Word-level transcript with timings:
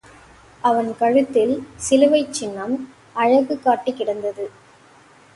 அவன் 0.63 0.95
கழுத்தில் 0.97 1.53
சிலுவைச் 1.89 2.33
சின்னம் 2.33 2.73
அழகு 3.13 3.59
காட்டிக் 3.59 3.97
கிடந்தது. 3.97 4.45